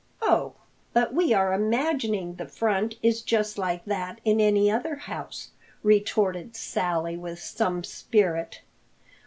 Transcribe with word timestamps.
"Oh, 0.23 0.55
but 0.93 1.13
we 1.13 1.31
are 1.31 1.53
imagining 1.53 2.33
the 2.33 2.47
front 2.47 2.95
is 3.03 3.21
just 3.21 3.59
like 3.59 3.85
that 3.85 4.19
in 4.25 4.41
any 4.41 4.71
other 4.71 4.95
house!" 4.95 5.49
retorted 5.83 6.55
Sally 6.55 7.15
with 7.15 7.37
some 7.39 7.83
spirit. 7.83 8.61